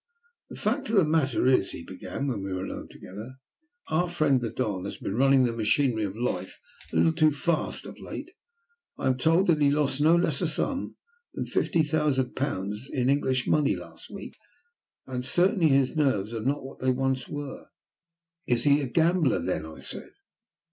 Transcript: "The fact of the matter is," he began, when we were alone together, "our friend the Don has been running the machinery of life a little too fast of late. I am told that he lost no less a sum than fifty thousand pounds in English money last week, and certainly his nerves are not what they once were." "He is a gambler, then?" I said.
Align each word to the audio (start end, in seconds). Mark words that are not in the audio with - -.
"The 0.49 0.55
fact 0.55 0.89
of 0.89 0.95
the 0.95 1.05
matter 1.05 1.45
is," 1.45 1.69
he 1.69 1.83
began, 1.83 2.25
when 2.25 2.41
we 2.41 2.51
were 2.51 2.65
alone 2.65 2.87
together, 2.89 3.35
"our 3.89 4.09
friend 4.09 4.41
the 4.41 4.49
Don 4.49 4.85
has 4.85 4.97
been 4.97 5.13
running 5.13 5.43
the 5.43 5.53
machinery 5.53 6.05
of 6.05 6.17
life 6.17 6.59
a 6.91 6.95
little 6.95 7.13
too 7.13 7.31
fast 7.31 7.85
of 7.85 7.99
late. 7.99 8.31
I 8.97 9.05
am 9.05 9.15
told 9.15 9.45
that 9.45 9.61
he 9.61 9.69
lost 9.69 10.01
no 10.01 10.15
less 10.15 10.41
a 10.41 10.47
sum 10.47 10.95
than 11.35 11.45
fifty 11.45 11.83
thousand 11.83 12.33
pounds 12.35 12.87
in 12.91 13.11
English 13.11 13.45
money 13.45 13.75
last 13.75 14.09
week, 14.09 14.35
and 15.05 15.23
certainly 15.23 15.67
his 15.67 15.95
nerves 15.95 16.33
are 16.33 16.41
not 16.41 16.63
what 16.65 16.79
they 16.79 16.89
once 16.89 17.27
were." 17.29 17.67
"He 18.47 18.53
is 18.53 18.65
a 18.65 18.87
gambler, 18.87 19.37
then?" 19.37 19.67
I 19.67 19.81
said. 19.81 20.09